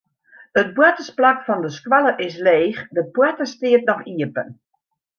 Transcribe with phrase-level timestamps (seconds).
[0.61, 4.49] It boartersplak fan de skoalle is leech, de poarte stiet noch iepen.